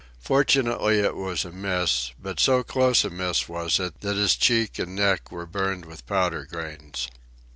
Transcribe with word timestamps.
Fortunately 0.23 0.97
it 0.99 1.15
was 1.15 1.45
a 1.45 1.51
miss, 1.51 2.09
but 2.19 2.39
so 2.39 2.63
close 2.63 3.03
a 3.03 3.11
miss 3.11 3.47
was 3.47 3.79
it 3.79 4.01
that 4.01 4.17
his 4.17 4.35
cheek 4.35 4.79
and 4.79 4.95
neck 4.95 5.31
were 5.31 5.45
burned 5.45 5.85
with 5.85 6.07
powder 6.07 6.43
grains. 6.43 7.07